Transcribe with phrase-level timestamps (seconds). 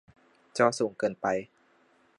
[0.57, 1.25] จอสูงเกินไป